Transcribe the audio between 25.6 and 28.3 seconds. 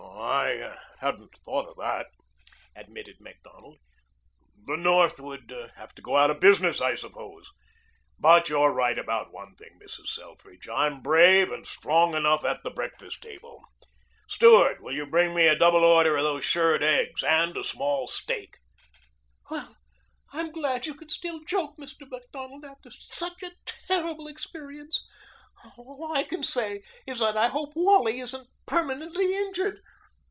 All I can say is that I hope Wally